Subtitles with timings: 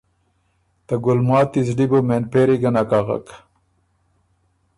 [0.85, 3.25] ته ګُلماتی زلی بو مېن پېری ګه نک اغک۔